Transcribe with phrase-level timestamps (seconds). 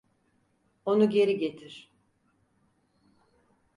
[0.85, 1.91] Onu geri getir!